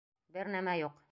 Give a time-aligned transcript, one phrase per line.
[0.37, 0.99] Бер нәмә юҡ!